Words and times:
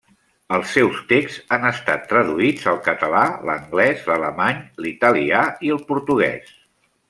Els 0.55 0.69
seus 0.77 1.01
texts 1.11 1.51
han 1.57 1.67
estat 1.71 2.07
traduïts 2.15 2.65
al 2.73 2.81
català, 2.89 3.23
l'anglès, 3.51 4.03
l'alemany, 4.11 4.67
l'italià 4.87 5.47
i 5.69 5.75
el 5.79 5.87
portuguès. 5.95 6.53